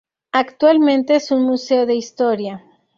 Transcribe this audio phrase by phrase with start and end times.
[0.31, 2.63] Actualmente es un museo de historia.